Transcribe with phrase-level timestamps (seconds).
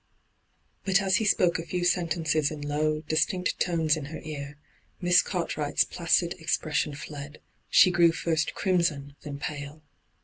[0.83, 4.57] But as he spoke a few sentences in low, distinct tones in her ear,
[4.99, 7.39] Miss Cartwright's placid expression fled—
[7.69, 9.83] she grew first crimson, then pale.